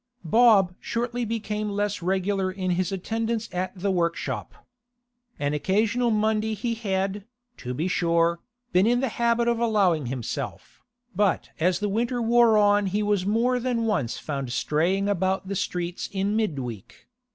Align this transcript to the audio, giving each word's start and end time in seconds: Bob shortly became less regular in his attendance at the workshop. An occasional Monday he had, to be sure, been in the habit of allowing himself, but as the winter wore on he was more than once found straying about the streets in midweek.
Bob 0.25 0.73
shortly 0.79 1.25
became 1.25 1.69
less 1.69 2.01
regular 2.01 2.51
in 2.51 2.71
his 2.71 2.91
attendance 2.91 3.47
at 3.53 3.71
the 3.77 3.91
workshop. 3.91 4.65
An 5.37 5.53
occasional 5.53 6.09
Monday 6.09 6.55
he 6.55 6.73
had, 6.73 7.25
to 7.57 7.75
be 7.75 7.87
sure, 7.87 8.39
been 8.73 8.87
in 8.87 8.99
the 9.01 9.09
habit 9.21 9.47
of 9.47 9.59
allowing 9.59 10.07
himself, 10.07 10.81
but 11.15 11.51
as 11.59 11.77
the 11.79 11.87
winter 11.87 12.19
wore 12.19 12.57
on 12.57 12.87
he 12.87 13.03
was 13.03 13.27
more 13.27 13.59
than 13.59 13.85
once 13.85 14.17
found 14.17 14.51
straying 14.51 15.07
about 15.07 15.47
the 15.47 15.55
streets 15.55 16.09
in 16.11 16.35
midweek. 16.35 17.07